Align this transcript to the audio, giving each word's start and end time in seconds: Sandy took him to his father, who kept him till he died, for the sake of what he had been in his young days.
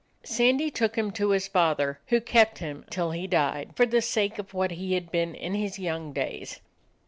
Sandy 0.23 0.71
took 0.71 0.95
him 0.97 1.11
to 1.11 1.29
his 1.29 1.47
father, 1.47 1.99
who 2.07 2.19
kept 2.19 2.57
him 2.57 2.85
till 2.89 3.11
he 3.11 3.27
died, 3.27 3.69
for 3.75 3.85
the 3.85 4.01
sake 4.01 4.39
of 4.39 4.51
what 4.51 4.71
he 4.71 4.95
had 4.95 5.11
been 5.11 5.35
in 5.35 5.53
his 5.53 5.77
young 5.77 6.11
days. 6.11 6.59